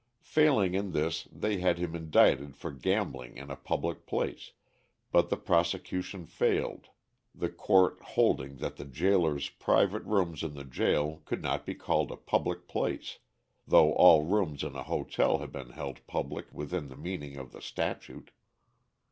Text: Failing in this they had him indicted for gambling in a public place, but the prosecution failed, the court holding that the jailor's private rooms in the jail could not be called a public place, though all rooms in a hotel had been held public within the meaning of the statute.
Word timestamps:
Failing 0.23 0.73
in 0.73 0.93
this 0.93 1.27
they 1.31 1.57
had 1.59 1.77
him 1.77 1.95
indicted 1.95 2.55
for 2.55 2.71
gambling 2.71 3.37
in 3.37 3.51
a 3.51 3.55
public 3.55 4.07
place, 4.07 4.53
but 5.11 5.29
the 5.29 5.37
prosecution 5.37 6.25
failed, 6.25 6.87
the 7.35 7.49
court 7.49 7.99
holding 8.01 8.55
that 8.55 8.77
the 8.77 8.85
jailor's 8.85 9.51
private 9.51 10.01
rooms 10.03 10.41
in 10.41 10.55
the 10.55 10.63
jail 10.63 11.21
could 11.25 11.43
not 11.43 11.67
be 11.67 11.75
called 11.75 12.09
a 12.11 12.17
public 12.17 12.67
place, 12.67 13.19
though 13.67 13.93
all 13.93 14.25
rooms 14.25 14.63
in 14.63 14.75
a 14.75 14.81
hotel 14.81 15.37
had 15.37 15.51
been 15.51 15.69
held 15.69 15.99
public 16.07 16.51
within 16.51 16.87
the 16.87 16.97
meaning 16.97 17.37
of 17.37 17.51
the 17.51 17.61
statute. 17.61 18.31